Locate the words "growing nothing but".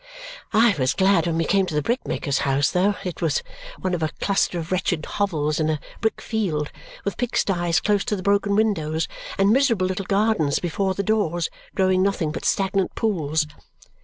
11.75-12.45